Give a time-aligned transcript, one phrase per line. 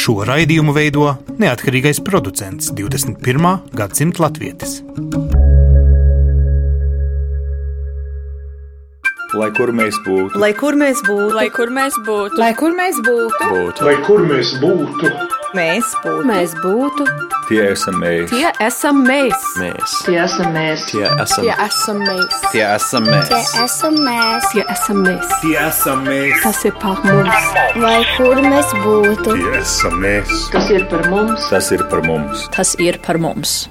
[0.00, 3.50] Šo raidījumu veido neatkarīgais producents 21.
[3.76, 4.80] gadsimta latvietis.
[9.38, 12.98] Lai kur mēs būtu, Lai kur mēs būtu, Lai kur mēs būtu, Lai kur mēs
[13.06, 13.86] būtu, būtu.
[13.86, 15.12] Lai kur mēs būtu,
[15.56, 16.24] mēs būtu.
[16.28, 17.06] mēs būtu,
[17.48, 18.30] tie esam mēs.
[18.30, 19.46] tie esam mēs.
[19.58, 19.96] Mēs.
[20.06, 20.84] Tie esam mēs.
[20.90, 22.36] Tie esam, Tie esam mēs.
[22.52, 23.32] tie esam mēs.
[23.32, 25.34] Tie esam mēs, Tie esam mēs.
[25.42, 26.42] Tie esam mēs!
[26.44, 27.50] Tas ir par mums.
[27.82, 29.34] lai kur mēs būtu.
[29.34, 30.48] tie esam mēs.
[30.54, 31.50] Kas ir par mums?
[31.50, 32.48] Tas ir par mums.
[32.54, 33.68] Tas ir par mums.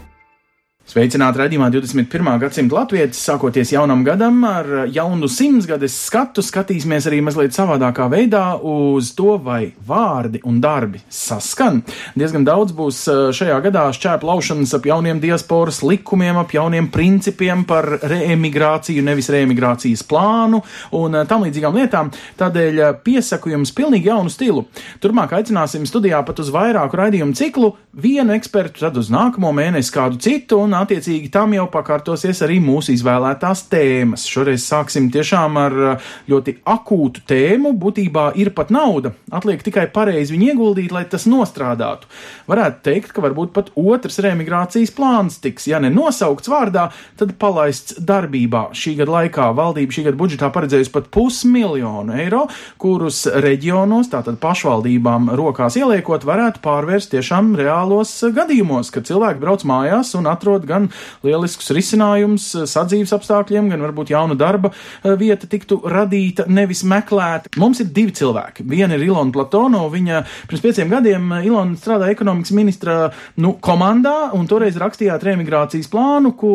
[0.90, 2.28] Sveicināti raidījumā 21.
[2.42, 3.14] gadsimta latvieši.
[3.14, 9.76] Sākoties jaunam gadam ar jaunu simtgades skatu, skatīsimies arī mazliet savādākā veidā uz to, vai
[9.86, 11.84] vārdi un darbi saskan.
[12.18, 17.62] Diezgan daudz būs eh, šajā gadā šķēpa laušanas ap jauniem diasporas likumiem, ap jauniem principiem
[17.70, 20.64] par reemigrāciju, nevis reemigrācijas plānu
[20.98, 22.10] un eh, tam līdzīgām lietām.
[22.42, 24.66] Tādēļ eh, piesaku jums pilnīgi jaunu stilu.
[25.06, 30.18] Turmāk aicināsim studijā pat uz vairāku raidījumu ciklu, vienu ekspertu, tad uz nākamo mēnesi kādu
[30.26, 34.26] citu, un attiecīgi tam jau pakārtosies arī mūsu izvēlētās tēmas.
[34.30, 37.74] Šoreiz sāksim tiešām ar uh, ļoti akūtu tēmu.
[37.80, 39.14] Būtībā ir pat nauda.
[39.36, 42.10] Atliek tikai pareizi viņu ieguldīt, lai tas nostrādātu.
[42.50, 48.00] Varētu teikt, ka varbūt pat otrs remigrācijas plāns tiks, ja ne nosaukts vārdā, tad palaists
[48.00, 48.70] darbībā.
[48.78, 52.46] Šī gada laikā valdība šī gada budžetā paredzējusi pat pusmiljonu eiro,
[52.82, 60.14] kurus reģionos, tātad pašvaldībām rokās ieliekot, varētu pārvērst tiešām reālos gadījumos, kad cilvēki brauc mājās
[60.20, 60.88] un atrod gan
[61.26, 67.54] lieliskus risinājumus sadzīves apstākļiem, gan varbūt jauna darba eh, vieta tiktu radīta, nevis meklēta.
[67.60, 68.66] Mums ir divi cilvēki.
[68.70, 73.00] Viena ir Ilona Platonova, viņa pirms pieciem gadiem eh, Ilona strādāja ekonomikas ministra
[73.42, 76.54] nu, komandā, un toreiz rakstījāt remigrācijas plānu, ko,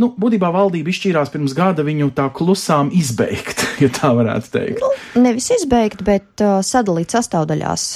[0.00, 4.86] nu, būtībā valdība izšķīrās pirms gada viņu tā klusām izbeigt, ja tā varētu teikt.
[5.18, 7.90] Nevis izbeigt, bet uh, sadalīt sastāvdaļās.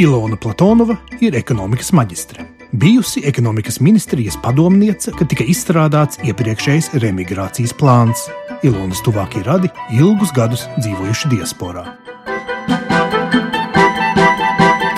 [0.00, 2.49] Ilona Platonova ir ekonomikas maģistre.
[2.72, 8.28] Bijusi ekonomikas ministrijas padomniece, kad tika izstrādāts iepriekšējais remigrācijas plāns.
[8.62, 11.86] Ilonas tuvākie radi ilgus gadus dzīvojuši diasporā.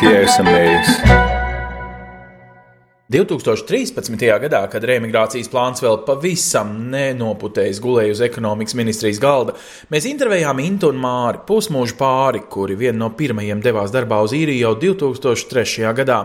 [0.02, 1.31] Tie esam mēs.
[3.12, 4.22] 2013.
[4.40, 9.52] gadā, kad reemigrācijas plāns vēl pavisam nenoputējis gulēja uz ekonomikas ministrijas galda,
[9.92, 14.64] mēs intervējām Intu un Māri, pusmūžu pāri, kuri viena no pirmajiem devās darbā uz īriju
[14.64, 15.84] jau 2003.
[15.98, 16.18] gadā.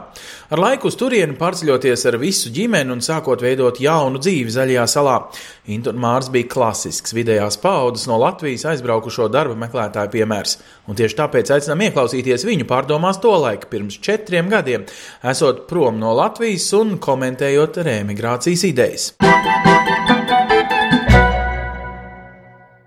[0.53, 5.17] Ar laiku uz turieni pārceļoties ar visu ģimeni un sākot veidot jaunu dzīvi zaļajā salā.
[5.75, 10.55] Intu un Mārs bija klasisks vidējās paudzes no Latvijas aizbraukušo darba meklētāju piemērs,
[10.87, 14.87] un tieši tāpēc aicinām ieklausīties viņu pārdomās to laiku pirms četriem gadiem,
[15.23, 19.11] esot prom no Latvijas un komentējot reemigrācijas idejas.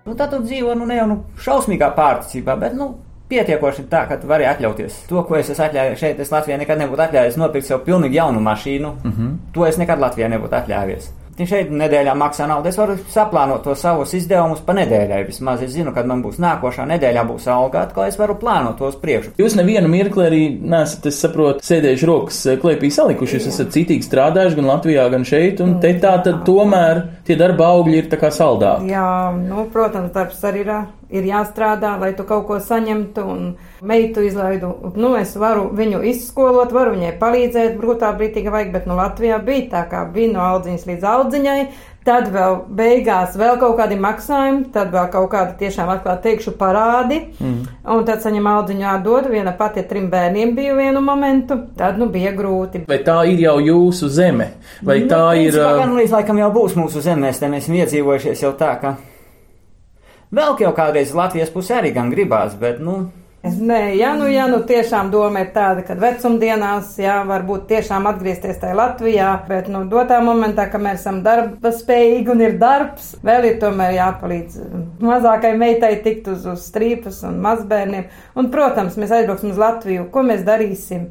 [0.05, 2.89] Nu, tad tu dzīvo nu, ne jau nu, šausmīgā pārticībā, bet nu,
[3.31, 6.19] pietiekoši tā, ka tu vari atļauties to, ko es esmu atļāvies šeit.
[6.19, 8.93] Es Latvijā nekad nebūtu atļāvies nopirkt sev pilnīgi jaunu mašīnu.
[9.03, 9.35] Mm -hmm.
[9.55, 11.11] To es nekad Latvijā nebūtu atļāvies.
[11.39, 15.21] Šeit nedēļā maksā naudu, es varu saplānot to savus izdevumus pa nedēļai.
[15.29, 18.89] Vismaz es zinu, kad man būs nākošā nedēļā būs alga, atkal es varu plānot to
[18.91, 19.33] uz priekšu.
[19.41, 23.39] Jūs nevienu mirkli arī nesat, es saprotu, sēdējuši rokas klēpī salikuši.
[23.39, 27.71] Jūs esat citīgi strādājuši gan Latvijā, gan šeit, un te tā tad tomēr tie darba
[27.77, 28.91] augļi ir tā kā saldāki.
[28.91, 30.75] Jā, nu, protams, darbs arī ir,
[31.11, 33.25] ir jāstrādā, lai tu kaut ko saņemtu.
[33.27, 38.73] Un meitu izlaidu, nu, es varu viņu izskolot, varu viņai palīdzēt, brūtā brīdī, ka vajag,
[38.75, 41.61] bet nu, Latvijā bija tā, kā bija no audziņas līdz audziņai.
[42.01, 47.19] Tad vēl beigās vēl kaut kādi maksājumi, tad vēl kaut kādi tiešām atklāti teikšu parādi.
[47.37, 47.59] Mm.
[47.93, 49.27] Un tad saņem audziņu atdod.
[49.29, 51.59] Viena pati trim bērniem bija vienu momentu.
[51.77, 52.87] Tad nu bija grūti.
[52.89, 54.49] Vai tā ir jau jūsu zeme?
[54.81, 55.51] Vai Nu, tā ir.
[55.53, 58.73] principā, ā, Gan līdz laikam jau būs mūsu zemēs, te mēs esam iedzīvojušies jau tā,
[58.81, 58.95] ka
[60.31, 63.09] vēl jau kādreiz Latvijas pusē arī gan gribās, bet, nu,
[63.41, 68.05] Es, nē, ja nu, ja nu tiešām doma ir tāda, ka vecumdienās, jā, varbūt tiešām
[68.05, 73.15] atgriezties tajā Latvijā, bet, nu, dotā momentā, ka mēs esam darba spējīgi un ir darbs,
[73.25, 74.59] vēl ir tomēr jāpalīdz
[75.01, 78.05] mazākai meitai tikt uz, uz strīpas un mazbērniem.
[78.37, 80.05] Un, protams, mēs aizbrauksim uz Latviju.
[80.13, 81.09] Ko mēs darīsim?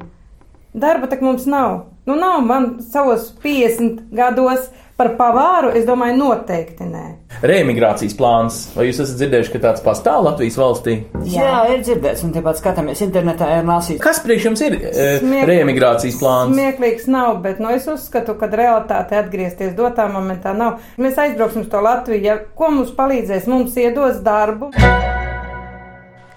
[0.71, 1.81] Darba tak mums nav.
[2.07, 4.71] Nu, nav man savos 50 gados
[5.01, 7.03] par pavāru, es domāju, noteikti nē.
[7.41, 8.57] Reemigrācijas plāns.
[8.75, 10.95] Vai jūs esat dzirdējuši, ka tāds pastāv Latvijas valstī?
[11.25, 14.01] jā, jā ir dzirdēts, un tepat skatāmies internetā, ir lasīts.
[14.03, 16.53] Kas priekš jums ir e, Smiek- reemigrācijas plāns?
[16.53, 20.77] Smieklīgs nav, bet nu, es uzskatu, ka realitāte atgriezties dotā momentā nav.
[21.01, 24.69] Mēs aizbrauksim uz to Latviju, ja ko mums palīdzēs, mums iedos darbu.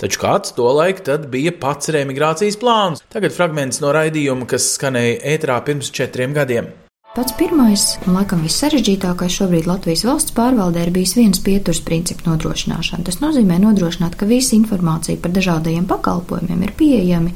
[0.01, 3.05] Taču kāds to laiku tad bija pats reemigrācijas plāns.
[3.13, 6.73] Tagad fragments no raidījuma, kas skanēja ētrā pirms četriem gadiem.
[7.15, 13.05] Pats pirmais un laikam vissarežģītākais šobrīd Latvijas valsts pārvaldē ir bijis viens pieturas principu nodrošināšana.
[13.07, 17.31] Tas nozīmē nodrošināt, ka visa informācija par dažādajiem pakalpojumiem ir pieejami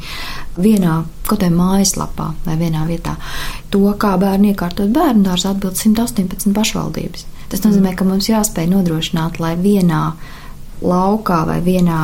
[0.59, 0.97] vienā
[1.29, 3.15] kaut kādā mājaslapā vai vienā vietā.
[3.71, 7.29] To, kā bērni iekārtot bērnu dārzu, atbild 118 pašvaldības.
[7.55, 10.03] Tas nozīmē, ka mums jāspēj nodrošināt, lai vienā
[10.85, 12.01] laukā vai vienā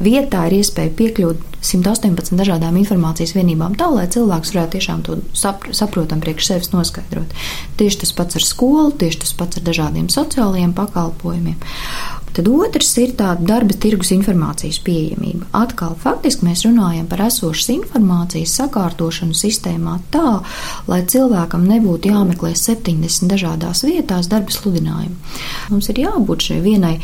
[0.00, 5.74] vietā ir iespēja piekļūt 118 dažādām informācijas vienībām, tā lai cilvēks varētu tiešām to sapr
[5.76, 7.36] saprotam priekš sevis noskaidrot.
[7.78, 11.60] Tieši tas pats ar skolu, tieši tas pats ar dažādiem sociālajiem pakalpojumiem.
[12.32, 15.50] Tad otrs ir tāda darba tirgus informācijas pieejamība.
[15.56, 20.38] Atkal faktiski mēs runājam par esošas informācijas sakārtošanu sistēmā tā,
[20.88, 25.36] lai cilvēkam nebūtu jāmeklē 70 dažādās vietās darba sludinājumu.
[25.74, 26.96] Mums ir jābūt šai vienai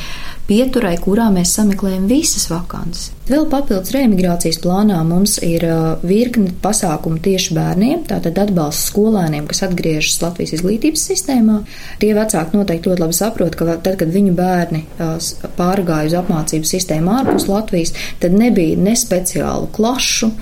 [0.48, 3.17] pieturai, kurā mēs sameklējam visas vakances.
[3.28, 5.60] Vēl papildus reemigrācijas plānā mums ir
[6.00, 11.58] virkne pasākumu tieši bērniem, tātad atbalsts skolēniem, kas atgriežas Latvijas izglītības sistēmā.
[12.00, 14.80] Tie vecāki noteikti ļoti labi saprot, ka tad, kad viņu bērni
[15.58, 17.92] pārgāja uz apmācību sistēmu ārpus Latvijas,
[18.22, 20.32] tad nebija ne speciālu klašu,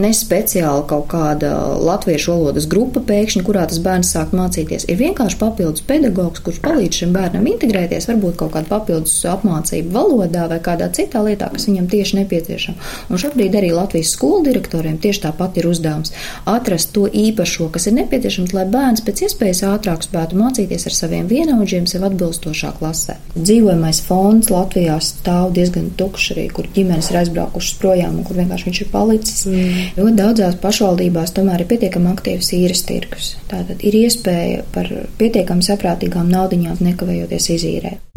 [0.00, 4.86] ne speciāla kaut kāda latviešu valodas grupa pēkšņi, kurā tas bērns sāk mācīties.
[4.90, 10.46] Ir vienkārši papildus pedagogs, kurš palīdz šim bērnam integrēties, varbūt kaut kādu papildus apmācību valodā
[10.52, 12.90] vai kādā citā lietā, kas viņam tieši nepieciešama.
[13.10, 16.12] Un šobrīd arī Latvijas skolu direktoriem tieši tāpat ir uzdevums
[16.46, 21.30] atrast to īpašo, kas ir nepieciešams, lai bērns pēc iespējas ātrāk spētu mācīties ar saviem
[21.30, 23.16] vienaudžiem sev atbilstošā klasē.
[23.36, 28.70] Dzīvojamais fonds Latvijā stāv diezgan tukšs arī, kur ģimenes ir aizbraukušas projām un kur vienkārši
[28.70, 29.46] viņš ir palicis.
[29.50, 29.85] Mm.
[29.96, 33.34] Ļoti daudzās pašvaldībās tomēr ir pietiekami aktīvs īres tirgus.
[33.50, 34.90] Tātad ir iespēja par
[35.20, 38.15] pietiekami saprātīgām naudiņām nekavējoties izīrēt.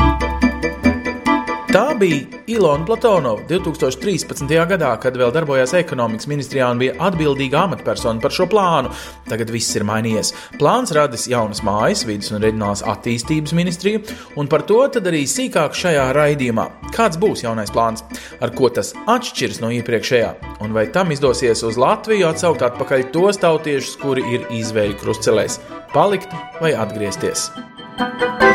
[1.70, 4.50] Tā bija Ilona Platonova 2013.
[4.72, 8.90] gadā, kad vēl darbojās ekonomikas ministrijā un bija atbildīga amatpersona par šo plānu.
[9.30, 10.34] Tagad viss ir mainījies.
[10.58, 14.02] Plāns radis jaunas mājas, vidus un reģionālās attīstības ministriju,
[14.42, 16.66] un par to arī sīkāk šajā raidījumā.
[16.96, 18.02] Kāds būs jaunais plāns,
[18.42, 20.34] ar ko tas atšķiras no iepriekšējā,
[20.66, 25.62] un vai tam izdosies uz Latviju atsaukt atpakaļ tos tautiešus, kuri ir izvēļu krustcelēs,
[25.94, 26.34] palikt
[26.64, 27.52] vai atgriezties.
[28.00, 28.49] Tie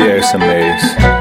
[0.00, 1.11] esam mēs.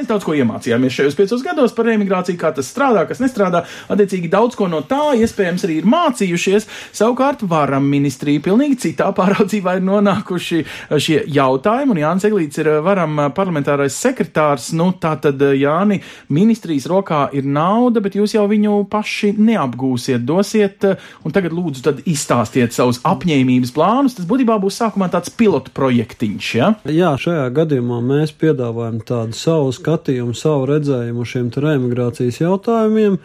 [0.00, 3.60] Mēs daudz ko iemācījāmies šajos piecos gados par emigrāciju, kā tas strādā, kas nestrādā.
[3.92, 6.64] Attiecīgi, daudz ko no tā iespējams arī ir mācījušies.
[6.96, 10.60] Savukārt, varam ministrija pilnīgi citā pāraudzībā ir nonākuši
[10.96, 14.70] šie jautājumi, un Jānis Eglīts ir varam parlamentārais sekretārs.
[14.72, 16.00] Nu, tā tad, Jāni,
[16.32, 20.88] ministrijas rokā ir nauda, bet jūs jau viņu paši neapgūsiet, dosiet,
[21.28, 24.16] un tagad lūdzu tad izstāstiet savus apņēmības plānus.
[24.16, 26.72] Tas būtībā būs sākumā tāds pilotu projektiņš, ja?
[26.88, 33.18] Jā, šajā gadījumā mēs piedāvājam tādu savu skatījumu, savu redzējumu šiem reemigrācijas jautājumiem.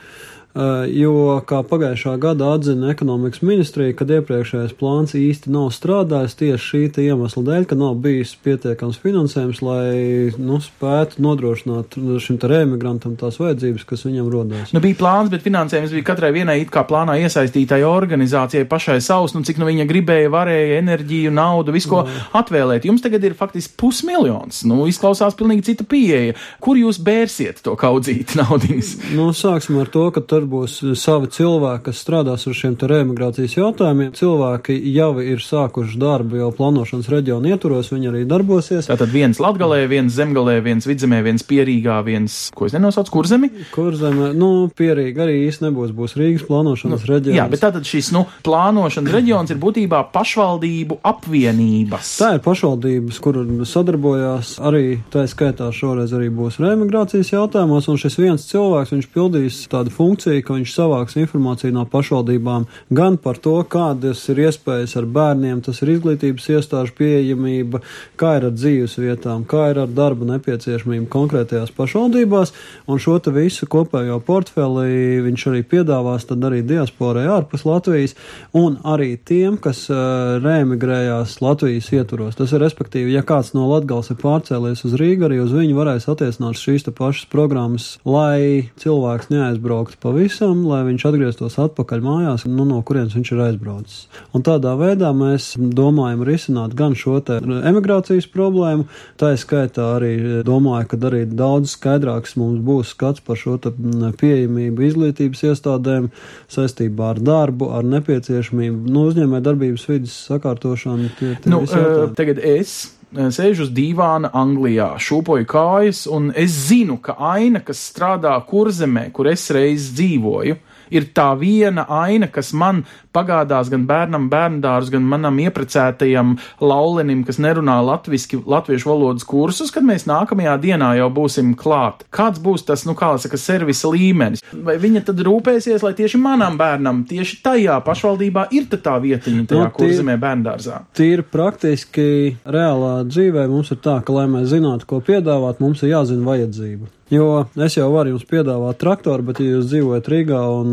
[0.56, 6.64] Eh, jo, kā pagājušā gada atzina ekonomikas ministrija, kad iepriekšējais plāns īsti nav strādājis tieši
[6.64, 13.36] šī iemesla dēļ, ka nav bijis pietiekams finansējums, lai nu, spētu nodrošināt šim reemigrantam tās
[13.42, 14.72] vajadzības, kas viņam rodās.
[14.72, 19.36] Nu, bija plāns, bet finansējums bija katrai vienai it kā plānā iesaistītai organizācijai pašai savs,
[19.36, 22.16] nu cik nu viņa gribēja, varēja enerģiju, naudu, visu ko no.
[22.40, 22.88] atvēlēt.
[22.88, 24.64] Jums tagad ir faktiski pusmiljons.
[24.72, 26.40] Nu, izklausās pilnīgi cita pieeja.
[26.64, 28.96] Kur jūs bērsiet to kaudzīt naudiņas?
[29.20, 33.58] Nu, sāksim ar to, ka tur tur būs savi cilvēki, kas strādās ar šiem reemigrācijas
[33.58, 34.12] jautājumiem.
[34.16, 38.90] Cilvēki jau ir sākuši darbu jau plānošanas reģionu ietvaros, viņi arī darbosies.
[38.90, 43.50] Tātad viens latgalē, viens zemgalē, viens vidzemē, viens pierīgā, viens, ko es nenosaucu, kurzemi?
[43.74, 47.40] Kurzeme, nu, pierīga arī īsti nebūs, būs Rīgas plānošanas nu, reģions.
[47.40, 52.14] Jā, bet tātad šis, nu, plānošanas reģions ir būtībā pašvaldību apvienības.
[52.22, 58.20] Tā ir pašvaldības, kur sadarbojās arī, tā skaitā šoreiz arī būs reemigrācijas jautājumos, un šis
[58.22, 63.38] viens cilvēks, viņš pildīs tādu funkciju, informāciju, ka viņš savāks informāciju no pašvaldībām gan par
[63.38, 67.82] to, kādas ir iespējas ar bērniem, tas ir izglītības iestāžu pieejamība,
[68.18, 72.54] kā ir ar dzīves vietām, kā ir ar darba nepieciešamību konkrētajās pašvaldībās,
[72.88, 78.16] un šo te visu kopējo portfeli viņš arī piedāvās tad arī diasporai ārpus Latvijas,
[78.54, 82.36] un arī tiem, kas uh, reemigrējās Latvijas ietvaros.
[82.36, 86.10] Tas ir respektīvi, ja kāds no Latgals ir pārcēlies uz Rīgu, arī uz viņu varēs
[86.12, 92.46] attiecināt šīs te pašas programmas, lai cilvēks neaizbrauktu pa pavisam, lai viņš atgrieztos atpakaļ mājās,
[92.48, 94.06] nu, no kurienes viņš ir aizbraucis.
[94.36, 98.88] Un tādā veidā mēs domājam risināt gan šo te emigrācijas problēmu,
[99.20, 100.14] tā ir skaitā arī
[100.48, 106.10] domāju, ka arī daudz skaidrāks mums būs skats par šo pieejamību izglītības iestādēm
[106.52, 111.12] saistībā ar darbu, ar nepieciešamību, nu, uzņēmē darbības vidas sakārtošanu.
[111.20, 116.98] Tie, tie nu, uh, tagad es sēžu uz dīvāna Anglijā, šūpoju kājas, un es zinu,
[117.02, 120.58] ka aina, kas strādā kurzemē, kur es reiz dzīvoju,
[120.92, 122.84] ir tā viena aina, kas man
[123.16, 129.84] pagādās gan bērnam, bērndārs, gan manam ieprecētajam laulenim, kas nerunā latviski, latviešu valodas kursus, kad
[129.88, 132.04] mēs nākamajā dienā jau būsim klāt.
[132.12, 134.44] Kāds būs tas, nu, kā saka, servisa līmenis?
[134.52, 139.64] Vai viņa tad rūpēsies, lai tieši manam bērnam, tieši tajā pašvaldībā ir tā vietiņa, tajā
[139.64, 140.82] Nu, tie- kurzemē bērndārzā?
[140.96, 145.90] Tīri praktiski reālā dzīvē mums ir tā, ka, lai mēs zinātu, ko piedāvāt, mums ir
[145.96, 146.92] jāzina vajadzība.
[147.14, 150.70] Jo es jau varu jums piedāvāt traktoru, bet, ja jūs dzīvojat Rīgā un,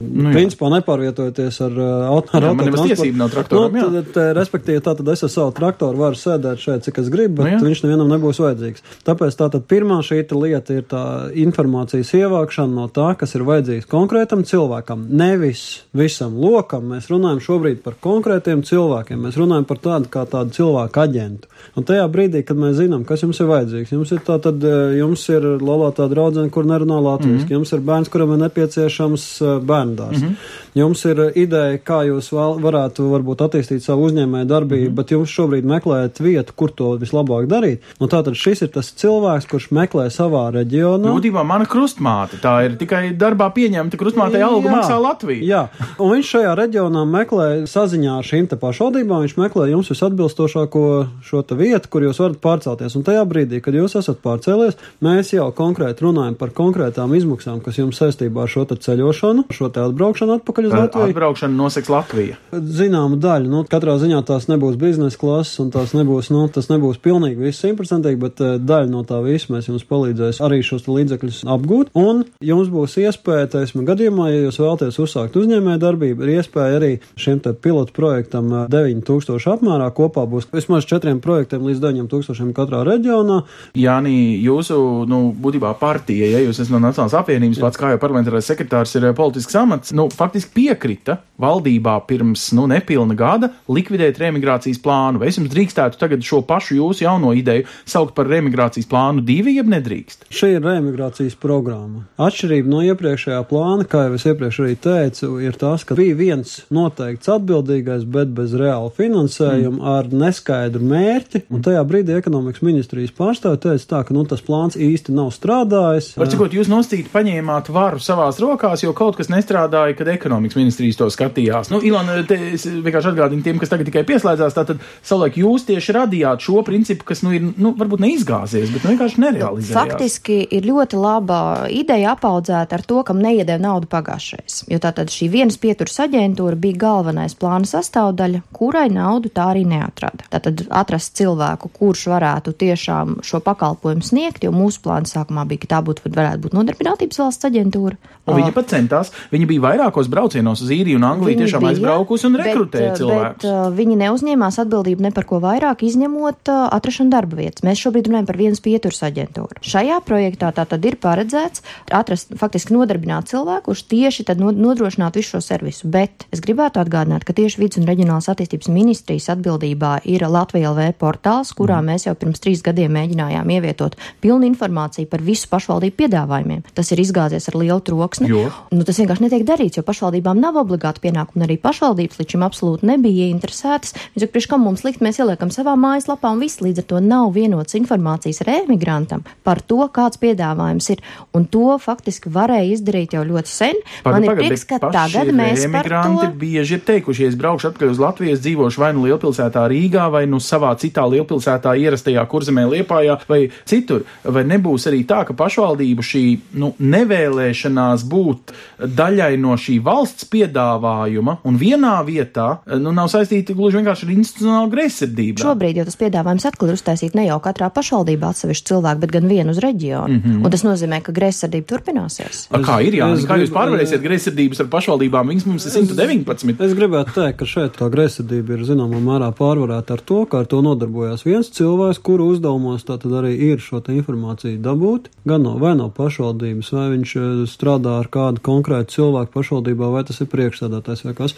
[0.00, 0.32] nu, jā.
[0.32, 4.08] principā, nepārvietojaties ar uh, auto, ar Jā, man nemaz autotransportu, tiesību nav traktoram, nu, tad,
[4.14, 7.56] tad, respektīvi, tā tad es ar savu traktoru varu sēdēt šeit, cik es gribu, bet
[7.56, 8.84] Nu, viņš nevienam nebūs vajadzīgs.
[9.06, 11.02] Tāpēc tā tad pirmā šī lieta ir tā
[11.44, 16.88] informācijas ievākšana no tā, kas ir vajadzīgs konkrētam cilvēkam, nevis visam lokam.
[16.92, 21.52] Mēs runājam šobrīd par konkrētiem cilvēkiem, mēs runājam par tādu kā tādu cilvēku aģentu.
[21.76, 24.98] Un tajā brīdī, kad mēs zinām, kas jums ir vajadzīgs, jums ir tā tad, eh,
[25.00, 27.42] jums ir laulātā draudzene, kur nerunā latviešu, mm.
[27.44, 27.56] -hmm.
[27.58, 30.22] jums ir bērns, kuram ir nepieciešams eh, bērndārs.
[30.22, 30.64] Mm -hmm.
[30.76, 34.96] Jums ir eh, ideja, kā jūs vēl varētu varbūt attīstīt savu uzņēmēju darbību, mm -hmm.
[34.98, 37.86] bet jums šobrīd meklējat vietu, kur to vislabāk darīt.
[38.00, 41.14] Nu, tātad šis ir tas cilvēks, kurš meklē savā reģionā.
[41.16, 44.74] Būtībā mana krustmāte, tā ir tikai darbā pieņemta krustmātei algu Jā.
[44.74, 45.40] maksā Latvija.
[45.46, 45.62] Jā,
[45.98, 50.84] un viņš šajā reģionā meklē saziņā ar šīm te pašvaldībām, viņš meklē jums visatbilstošāko
[51.24, 52.98] šo te vietu, kur jūs varat pārcelties.
[53.00, 57.80] Un tajā brīdī, kad jūs esat pārcēlies, mēs jau konkrēti runājam par konkrētām izmaksām, kas
[57.80, 61.14] jums saistībā ar šo ceļošanu, šo te atbraukšanu atpakaļ uz Tad Latviju.
[61.14, 62.38] Atbraukšana noseks Latvija.
[62.52, 67.00] Zināma daļa, nu, katrā ziņā tās nebūs biznesa klases, un tās nebūs, nu, tas nebūs
[67.04, 71.42] pilnīgi viss simtprocentīgi, bet uh, daļa no tā visa mēs jums palīdzēs arī šos līdzekļus
[71.56, 76.80] apgūt, un jums būs iespēja, teiksim, gadījumā, ja jūs vēlaties uzsākt uzņēmē darbību, ir iespēja
[76.80, 82.54] arī šim te pilotu projektam uh, 9000 apmērā kopā būs vismaz četriem projektiem līdz 9000
[82.56, 83.42] katrā reģionā.
[83.78, 84.78] Jānī, jūsu,
[85.10, 89.08] nu, būtībā partija, ja jūs esat no Nacionālās apvienības, pats kā jau parlamentārais sekretārs ir
[89.10, 95.20] eh, politisks amats, nu, faktiski piekrita valdībā pirms, nu, nepilna gada likvidēt remigrācijas plānu.
[95.20, 99.56] Vai es jums drīkstētu tagad šo pašu jūsu jauno ideju saukt par remigrācijas plānu divi,
[99.58, 100.28] jeb nedrīkst?
[100.32, 102.06] Šī ir reemigrācijas programma.
[102.22, 106.56] Atšķirība no iepriekšējā plāna, kā jau es iepriekš arī teicu, ir tas, ka bija viens
[106.72, 109.92] noteikts atbildīgais, bet bez reāla finansējuma, mm.
[109.92, 111.44] ar neskaidru mērķi.
[111.52, 116.14] Un tajā brīdī ekonomikas ministrijas pārstāvja teica tā, ka nu, tas plāns īsti nav strādājis.
[116.16, 120.10] Var cikot, jūs nosacīt paņēmāt varu savās rokās, jo kaut kas nestrādāja, kad
[120.46, 121.70] ekonomikas ministrijas to skatījās.
[121.70, 126.44] Nu, Ilona, es vienkārši atgādinu tiem, kas tagad tikai pieslēdzās, tātad savulaik jūs tieši radījāt
[126.46, 129.76] šo principu, kas, nu, ir, nu, varbūt neizgāzies, bet nu, vienkārši nerealizējās.
[129.76, 131.40] Faktiski ir ļoti laba
[131.72, 134.64] ideja apaudzēta ar to, kam neiedēja naudu pagājušais.
[134.70, 140.28] Jo tātad šī vienas pieturas aģentūra bija galvenais plāna sastāvdaļa, kurai naudu tā arī neatrada.
[140.32, 145.76] Tātad atrast cilvēku, kurš varētu tiešām šo pakalpojumu sniegt, jo mūsu plāns sākumā bija, ka
[145.76, 147.98] tā būtu, varētu būt nodarbinātības valsts aģentūra.
[148.26, 151.72] Un viņa pat centās, viņa bija vairākos braucienos uz īriju un Angliju, Viņi tiešām bija,
[151.74, 153.36] aizbraukusi un rekrutēja bet, cilvēkus.
[153.36, 157.62] Bet, uh, viņi neuzņēmās atbildību ne par ko vairāk, izņemot uh, atrašanu darba vietas.
[157.66, 159.60] Mēs šobrīd runājam par vienas pieturas aģentūru.
[159.62, 161.62] Šajā projektā tā tad ir paredzēts
[161.94, 165.88] atrast faktiski nodarbināt cilvēku, kurš tieši tad no- nodrošinātu visu šo servisu.
[165.90, 170.92] Bet es gribētu atgādināt, ka tieši vidus un reģionālās attīstības ministrijas atbildībā ir Latvija LV
[170.98, 171.86] portāls, kurā Mhm.
[171.90, 176.62] mēs jau pirms trīs gadiem mēģinājām ievietot pilnu informāciju par visu pašvaldību piedāvājumiem.
[176.74, 178.28] Tas ir izgāzies ar lielu troksni.
[178.28, 178.50] Jo?
[178.72, 179.82] Nu, tas vienkārši netiek darīts, jo
[180.16, 183.94] pašvaldībām nav obligāti pienākumi, un arī pašvaldības līdz šim absolūti nebija ieinteresētas.
[184.14, 187.00] Viņš saka, priekš kam mums likt, mēs ieliekam savā mājaslapā, un viss līdz ar to
[187.04, 191.02] nav vienotas informācijas ar emigrantam par to, kāds piedāvājums ir.
[191.36, 193.80] Un to faktiski varēja izdarīt jau ļoti sen.
[194.04, 196.32] Man ir prieks, ka tagad mēs emigranti to.
[196.40, 200.08] bieži ir teikuši, ja es braukšu atpakaļ uz Latviju, es dzīvošu vai nu lielpilsētā Rīgā,
[200.12, 204.06] vai nu savā citā lielpilsētā ierastajā kurzemē Liepājā, vai citur.
[204.24, 206.24] Vai nebūs arī tā, ka pašvaldību šī
[206.60, 208.54] nu, nevēlēšanās būt
[208.96, 212.48] daļai no šī valsts piedāvājuma un vienā vietā
[212.78, 215.42] nu, nav saistīta gluži vienkārši ar institucionālu greizsirdību?
[215.42, 219.28] Šobrīd jau tas piedāvājums atkal ir uztaisīt ne jau katrā pašvaldībā atsevišķu cilvēku, bet gan
[219.30, 220.14] vienu uz reģionu.
[220.16, 220.22] Mm.
[220.24, 220.44] -hmm.
[220.44, 222.46] Un tas nozīmē, ka greizsirdība turpināsies.
[222.50, 225.30] A, Kā ir, jā, Es kā jūs pārvarēsiet greizsirdības ar pašvaldībām?
[225.32, 226.64] Viņas mums ir 119.
[226.66, 230.50] Es gribētu teikt, ka šeit tā greizsirdība ir zināmā mērā pārvarēta ar to, ka ar
[230.50, 235.56] to nodarbojās viens cilvēks, kuru uzdevumos tātad arī ir šo te informāciju dabūt, gan no
[235.62, 240.30] vai no pašvaldības, vai viņš eh, strādā ar kādu konkrētu cilvēku pašvaldībā, vai tas ir
[240.32, 241.36] priekšstādātājs vai kas.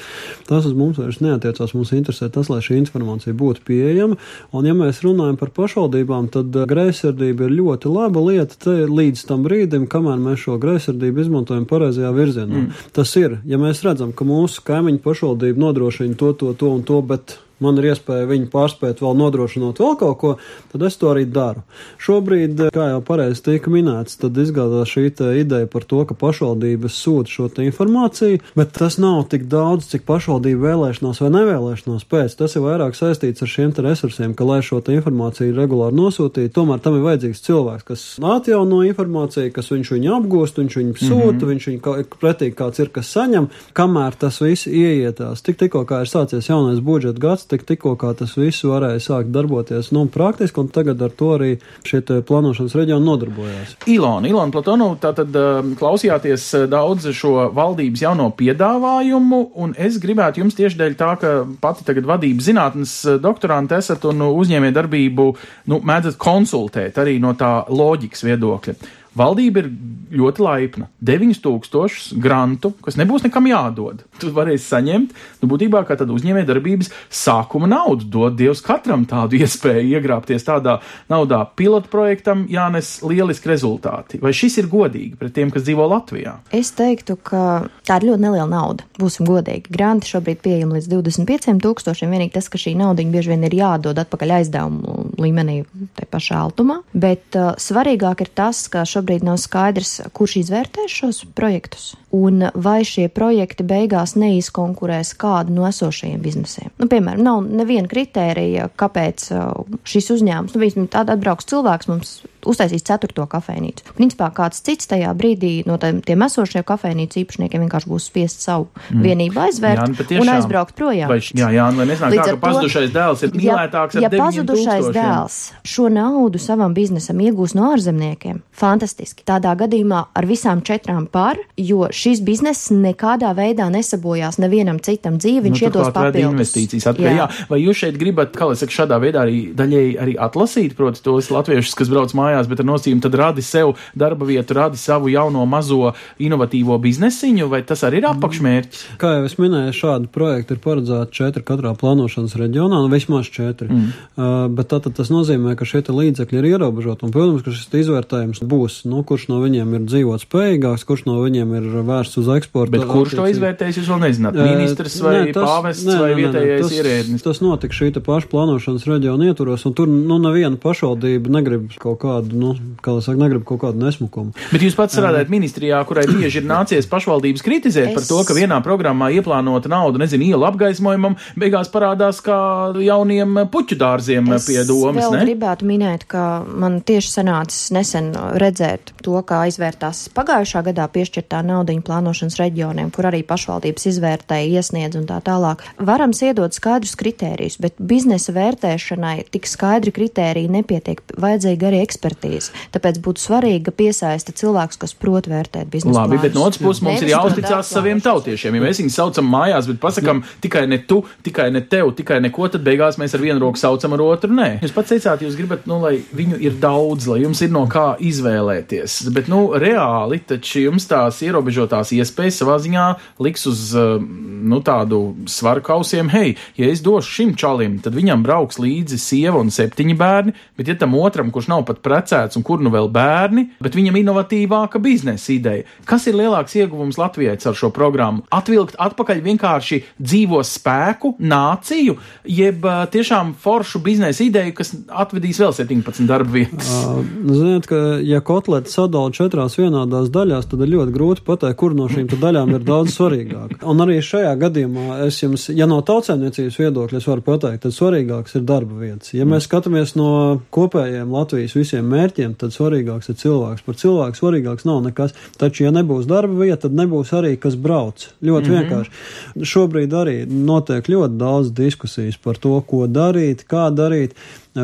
[0.49, 4.19] Tas uz mums vairs neatiecās, mums interesē tas, lai šī informācija būtu pieejama,
[4.53, 9.27] un ja mēs runājam par pašvaldībām, tad eh, greizsirdība ir ļoti laba lieta te līdz
[9.31, 12.65] tam brīdim, kamēr mēs šo greizsirdību izmantojam pareizajā virzienā.
[12.65, 12.87] Mm.
[12.97, 17.03] Tas ir, ja mēs redzam, ka mūsu kaimiņu pašvaldība nodrošina to, to, to un to,
[17.07, 20.35] bet man ir iespēja viņu pārspēt, vēl nodrošinot vēl kaut ko,
[20.73, 21.65] tad es to arī daru.
[22.03, 25.09] Šobrīd, kā jau pareizi tika minēts, tad izgādās šī
[25.41, 30.65] ideja par to, ka pašvaldības sūta šo informāciju, bet tas nav tik daudz, cik pašvaldību
[30.65, 32.37] vēlēšanās vai nevēlēšanās pēc.
[32.39, 36.99] Tas ir vairāk saistīts ar šiem resursiem, ka, lai šo informāciju regulāri nosūtītu, tomēr tam
[36.99, 41.51] ir vajadzīgs cilvēks, kas atjauno informāciju, kas viņš viņu apgūst, viņš viņu sūta, mm -hmm.
[41.53, 45.43] viņš viņu pretī kāds ir, kas saņem, kamēr tas viss ieietās.
[45.43, 49.33] Tik tikko kā ir sācies jaunais budžeta gads, tik tikko kā tas viss varēja sākt
[49.35, 51.51] darboties, nu, praktiski, un tagad ar to arī
[51.87, 53.75] šie plānošanas reģioni nodarbojās.
[53.91, 60.45] Ilona, Ilona Platonu, tātad um, klausījāties uh, daudz šo valdības jauno piedāvājumu, un es gribētu
[60.45, 65.29] jums tieši dēļ tā, ka pati tagad vadības zinātnes uh, doktorante esat un uzņēmē darbību,
[65.73, 68.79] nu, mēdzat konsultēt arī no tā loģikas viedokļa.
[69.19, 69.73] Valdība ir
[70.13, 70.89] ļoti laipna.
[71.05, 74.03] 9000 grantu, kas nebūs nekam jādod.
[74.21, 78.09] Tu varēsi saņemt, nu, būtībā kā tāda uzņēmējdarbības sākuma naudu.
[78.09, 80.79] Dod Dievs katram tādu iespēju iegrābties tādā
[81.11, 81.43] naudā.
[81.59, 84.23] Pilotu projektam jānes lieliski rezultāti.
[84.23, 86.39] Vai šis ir godīgi pret tiem, kas dzīvo Latvijā?
[86.55, 87.45] Es teiktu, ka
[87.87, 88.87] tā ir ļoti neliela nauda.
[88.99, 89.73] Būsim godīgi.
[89.75, 92.13] Granti šobrīd pieejami līdz 25 tūkstošiem.
[92.15, 95.61] Vienīgi tas, ka šī nauda bieži vien ir jādod atpakaļ aizdevumu līmenī,
[95.97, 96.81] tai pašā altumā.
[96.93, 102.47] Bet uh, svarīgāk ir tas, ka šobrīd šobrīd nav skaidrs, kurš izvērtēs šos projektus un
[102.55, 106.73] vai šie projekti beigās neizkonkurēs kādu no esošajiem biznesiem.
[106.81, 112.15] Nu, piemēram, nav neviena kritērija, kāpēc uh, šis uzņēmums, nu, vismaz tāda atbrauks cilvēks mums
[112.49, 113.95] uztaisīs ceturto kafejnīcu.
[113.99, 118.69] Principā kāds cits tajā brīdī no tiem, tiem esošajiem kafejnīcu īpašniekiem vienkārši būs spiests savu
[118.69, 119.03] mm.
[119.05, 121.11] vienību aizvērt jā, nu, un aizbraukt projām.
[121.11, 125.39] Vai, jā, jā, lai neznāk tā, ka pazudušais dēls ir mīlētāks ja, ja pazudušais dēls
[125.67, 129.27] šo naudu savam biznesam iegūs no ārzemniekiem, fantastiski.
[129.29, 135.49] Tādā gadījumā ar visām četrām par, jo šis bizness nekādā veidā nesabojās nevienam citam dzīvi,
[135.49, 136.31] viņš nu, iedos papildus.
[136.33, 137.11] investīcijas atpakaļ.
[137.13, 137.27] Jā.
[137.27, 137.47] jā.
[137.51, 141.31] Vai jūs šeit gribat, kā lai saka, šādā veidā arī daļēji arī atlasīt, proti, tos
[141.35, 145.45] latviešus, kas brauc mājās, bet ar nosīm tad radi sev darba vietu, radi savu jauno
[145.49, 148.85] mazo inovatīvo biznesiņu, vai tas arī ir apakšmērķis?
[149.01, 153.71] Kā jau es minēju, šādi projekti ir paredzēti četri katrā plānošanas reģionā, nu vismaz četri.
[153.73, 153.89] Mm.
[154.19, 158.43] Uh, bet tātad tas nozīmē, ka šie līdzekļi ir ierobežoti, un, protams, ka šis izvērtējums
[158.49, 162.75] būs, nu, kurš no viņiem ir dzīvot spējīgāks, kurš no viņiem ir vērsts uz eksportu.
[162.77, 164.39] Bet kurš to izvērtēs, jūs vēl nezināt?
[164.39, 167.25] Ministrs vai nē, tas, pāvests nē, vai vietējais tas, ierēdnis?
[167.25, 172.37] Tas notika šī paša plānošanas reģiona ietvaros, un tur nu, neviena pašvaldība negrib kaut kādu,
[172.39, 172.53] nu,
[172.85, 174.35] kā lai saka, negrib kaut kādu nesmukumu.
[174.53, 177.97] Bet jūs pats strādājat ministrijā, kurai bieži ir nācies pašvaldības kritizēt es...
[177.97, 182.39] par to, ka vienā programmā ieplānota nauda, nezinu, ielu apgaismojumam, beigās parādās kā
[182.85, 185.09] jauniem puķu dārziem es pie domas.
[185.09, 191.43] Es gribētu minēt, ka man tieši sanācis nesen redzēt to, kā izvērtās pagājušā gadā piešķirtā
[191.79, 195.63] naudiņa plānošanas reģioniem, kur arī pašvaldības izvērtēja, iesniedz un tā tālāk.
[195.79, 202.53] Varam iedot skaidrus kritērijus, bet biznesa vērtēšanai tik skaidri kritēriji nepietiek, vajadzīga arī ekspertīze.
[202.73, 206.03] Tāpēc būtu svarīgi, ka piesaista cilvēks, kas prot vērtēt biznesa.
[206.03, 206.23] Labi, plānus.
[206.23, 208.55] bet no otras puses mums ir jāuzticās saviem tautiešiem.
[208.55, 210.39] Ja mēs viņus saucam mājās, bet pasakam Jā.
[210.47, 213.95] tikai ne tu, tikai ne tev, tikai neko, tad beigās mēs ar vienu roku saucam,
[213.95, 214.51] ar otru nē.
[214.65, 217.93] Jūs pats teicāt, jūs gribat, nu, lai viņu ir daudz, lai jums ir no kā
[218.03, 219.01] izvēlēties.
[219.15, 221.21] Bet, nu, reāli taču jums tās
[221.69, 222.87] ierobežotās iespējas savā ziņā
[223.21, 226.09] liks uz eh, nu, tādu svaru kausiem.
[226.09, 230.69] Hei, ja es došu šim čalim, tad viņam brauks līdzi sieva un septiņi bērni, bet
[230.69, 234.81] ja tam otram, kurš nav pat precēts un kur nu vēl bērni, bet viņam inovatīvāka
[234.81, 238.25] biznesa ideja, kas ir lielāks ieguvums Latvijai ar šo programmu?
[238.31, 245.55] Atvilkt atpakaļ vienkārši dzīvo spēku, nāciju, jeb eh, tiešām foršu biznesa ideju, kas atvedīs vēl
[245.57, 246.71] 17 darba vietas.
[246.89, 251.75] Uh, ziniet, ka ja kotleti sadala četrās vienādās daļās, tad ir ļoti grūti pateikt, kur
[251.77, 253.59] no šīm daļām ir daudz svarīgāk.
[253.69, 258.39] Un arī šajā gadījumā es jums, ja no tautsēmniecības viedokļa es varu pateikt, tad svarīgāks
[258.39, 259.13] ir darba vietas.
[259.17, 260.11] Ja mēs skatāmies no
[260.55, 263.67] kopējiem Latvijas visiem mērķiem, tad svarīgāks ir cilvēks.
[263.67, 265.17] Par cilvēku svarīgāks nav nekas.
[265.41, 268.09] Taču, ja nebūs darba vieta, tad nebūs arī kas brauc.
[268.23, 268.69] Ļoti mm -hmm.
[268.69, 269.47] vienkārši.
[269.53, 274.15] Šobrīd arī notiek ļoti daudz diskusijas par to, ko darīt, kā darīt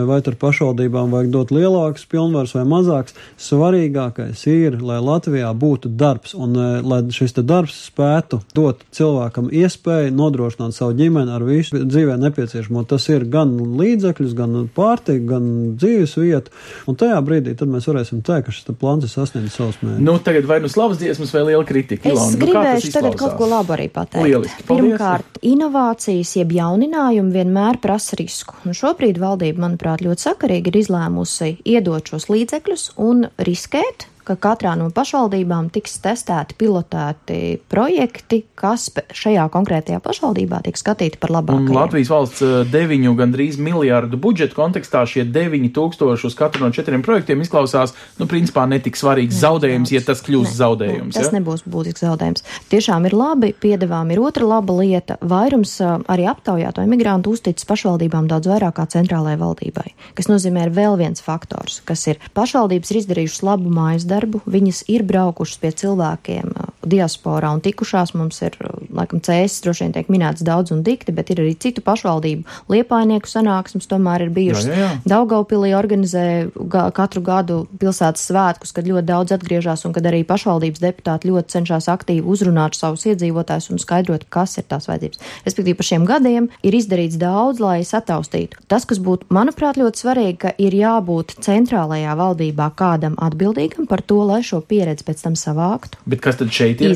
[0.08, 3.16] vai ar pašvaldībām vajag dot lielākas pilnvaras vai mazākas.
[3.40, 10.14] Svarīgākais ir, lai Latvijā būtu darbs un e, lai šis darbs spētu dot cilvēkam iespēju
[10.16, 12.84] nodrošināt savu ģimeni ar visu dzīvē nepieciešamo.
[12.88, 16.54] Tas ir gan līdzekļus, gan pārtiku, gan dzīves vietu.
[16.90, 20.04] Un tajā brīdī tad mēs varēsim teikt, ka šis plāns ir sasniedzis savus mērķus.
[20.04, 22.08] Nu, tagad vai nu slavas dziesmas vai liela kritika?
[22.08, 24.24] Es Ilona, nu, gribēšu tagad kaut ko labu arī pateikt.
[24.24, 28.56] Lieliski, Pirmkārt, inovācijas jeb jauninājumi vienmēr prasa risku.
[28.64, 34.36] Un šobrīd valdība, manuprāt, manuprāt, ļoti sakarīgi ir izlēmusi iedot šos līdzekļus un riskēt ka
[34.40, 37.38] katrā no pašvaldībām tiks testēti, pilotēti
[37.70, 41.74] projekti, kas šajā konkrētajā pašvaldībā tiek skatīti par labākajiem.
[41.76, 47.04] Latvijas valsts eh, deviņu gandrīz miljārdu budžeta kontekstā šie deviņi tūkstoši uz katru no četriem
[47.04, 51.12] projektiem izklausās, nu, principā netik svarīgs zaudējums, ja tas kļūs ne, zaudējums.
[51.12, 51.34] Ne, tas ja?
[51.38, 52.44] nebūs būtisks zaudējums.
[52.72, 55.18] Tiešām ir labi, piedevām ir otra laba lieta.
[55.20, 61.22] Vairums arī aptaujāto imigrantu uzticas pašvaldībām daudz vairāk kā centrālajai valdībai, kas nozīmē vēl viens
[61.24, 64.13] faktors, kas ir pašvaldības ir izdarījušas labu mājas darbu,
[64.46, 66.54] viņas ir braukušas pie cilvēkiem
[66.88, 68.14] diasporā un tikušās.
[68.18, 68.56] Mums ir,
[68.94, 73.30] laikam, cēsis droši vien tiek minēts daudz un dikti, bet ir arī citu pašvaldību liepainieku
[73.30, 74.68] sanāksmes, tomēr ir bijušas.
[74.68, 75.00] Jā, jā, jā.
[75.14, 76.24] Daugaupilī organizē
[76.70, 81.56] ga katru gadu pilsētas svētkus, kad ļoti daudz atgriežas un kad arī pašvaldības deputāti ļoti
[81.56, 85.22] cenšas aktīvi uzrunāt savus iedzīvotājus un skaidrot, kas ir tās vajadzības.
[85.46, 88.62] Respektīvi, par šiem gadiem ir izdarīts daudz, lai sataustītu.
[88.70, 94.20] Tas, kas būtu, manuprāt, ļoti svarīgi, ka ir jābūt centrālajā valdībā kādam atbildīgam par to,
[94.26, 96.00] lai šo pieredzi pēc tam savāktu.
[96.10, 96.94] Bet kas tad šeit ir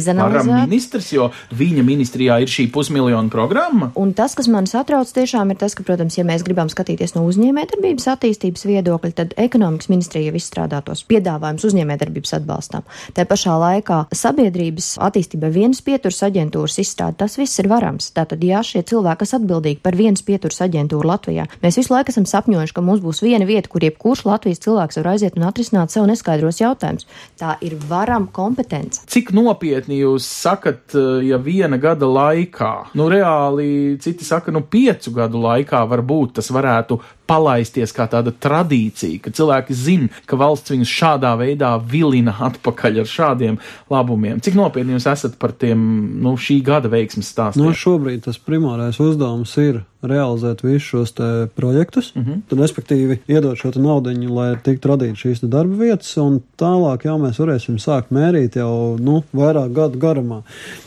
[0.49, 3.91] ministrs, jo viņa ministrijā ir šī pusmiljonu programma?
[3.99, 7.25] Un tas, kas man satrauc tiešām ir tas, ka, protams, ja mēs gribam skatīties no
[7.29, 12.87] uzņēmējdarbības attīstības viedokļa, tad ekonomikas ministrija jau izstrādātos piedāvājums uzņēmējdarbības atbalstam.
[13.17, 18.11] Tā pašā laikā sabiedrības attīstībai vienas pieturas aģentūras izstrāde, tas viss ir varams.
[18.17, 22.27] Tātad, ja šie cilvēki, kas atbildīgi par vienas pieturas aģentūru Latvijā, mēs visu laiku esam
[22.29, 26.09] sapņojuši, ka mums būs viena vieta, kur jebkurš Latvijas cilvēks var aiziet un atrisināt sev
[26.11, 27.09] neskaidros jautājumus.
[27.39, 29.05] Tā ir varam kompetence.
[29.09, 35.43] Cik nopietni jūs sakat, ja viena gada laikā, nu reāli citi saka, nu piecu gadu
[35.43, 41.35] laikā varbūt tas varētu palaisties kā tāda tradīcija, ka cilvēki zina, ka valsts viņus šādā
[41.41, 43.61] veidā vilina atpakaļ ar šādiem
[43.93, 44.41] labumiem.
[44.45, 45.79] Cik nopietni jūs esat par tiem
[46.25, 47.67] nu, šī gada veiksmes stāstiem?
[47.67, 51.13] Nu, šobrīd tas primārais uzdevums ir realizēt visus šos
[51.57, 52.41] projektus, uh -huh.
[52.49, 57.39] tad, respektīvi, iedot šo naudu, lai tiktu radītas šīs darba vietas, un tālāk jau mēs
[57.39, 60.43] varēsim sākt mērīt jau nu, vairāk gadu garumā.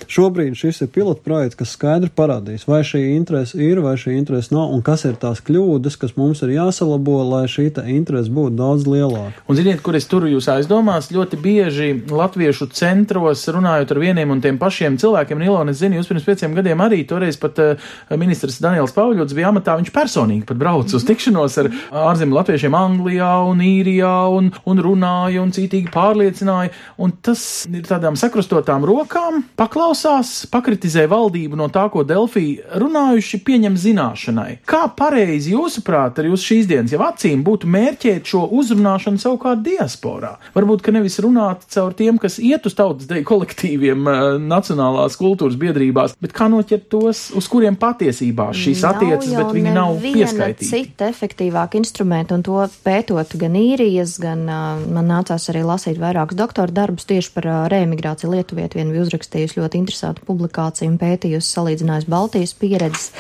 [0.08, 4.72] Šobrīd šis ir pilotprojekts, kas skaidri parādīs, vai šī interese ir, vai šī interese nav,
[4.72, 9.44] un kas ir tās kļūdas, kas mums ir jāsalabo, lai šī interese būtu daudz lielāka.
[9.52, 14.42] Un ziniet, kur es turu jūs aizdomās, ļoti bieži latviešu centros runājot ar vieniem un
[14.44, 18.60] tiem pašiem cilvēkiem, Ilona, es zinu, jūs pirms pieciem gadiem arī toreiz pat uh, ministrs
[18.64, 21.70] Daniels Pauļots bija amatā, viņš personīgi pat brauca uz tikšanos ar
[22.12, 26.74] ārzemju latviešiem Anglijā un Īrijā un, un runāja un cītīgi pārliecināja.
[27.02, 33.78] Un tas ir tādām sakrustotām rokām, paklausās, pakritizē valdību no tā, ko Delfī runājuši, pieņem
[33.82, 34.50] zināšanai.
[34.70, 40.36] Kā pareizi jūsuprāt, ar jūs šīs dienas jau acīm būtu mērķēt šo uzrunāšanu savukārt diasporā?
[40.56, 44.08] Varbūt, ka nevis runāt caur tiem, kas iet uz tautas deju kolektīviem,
[44.46, 49.98] nacionālās kultūras biedrībās, bet kā noķert tos, uz kuriem patiesībā šīs attiecas, bet viņi nav
[50.04, 50.70] pieskaitīti.
[50.72, 56.74] Cita efektīvāka instrumenta, un to pētot gan īrijas, gan man nācās arī lasīt vairākus doktora
[56.82, 58.76] darbus tieši par reemigrāciju Lietuviet.
[58.78, 63.12] Vienu bija uzrakstījusi ļoti interesantu publikāciju un pētījusi salīdzinājusi Baltijas pieredzes.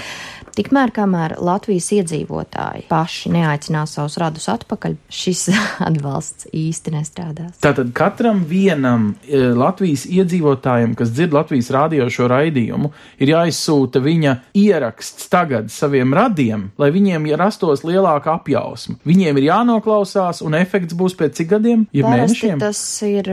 [0.58, 5.46] Tikmēr, kamēr Latvijas iedzīvotāji paši neaicinās savus radus atpakaļ, šis
[5.88, 7.56] atbalsts īsti nestrādās.
[7.64, 12.92] Tātad katram vienam Latvijas iedzīvotājam, kas dzird Latvijas rādio šo raidījumu,
[13.24, 19.00] ir jāizsūta viņa ieraksts tagad saviem radiem, lai viņiem rastos lielāka apjausma.
[19.08, 22.60] Viņiem ir jānoklausās, un efekts būs pēc cik gadiem, ja mēnešiem?
[22.62, 23.32] Tas ir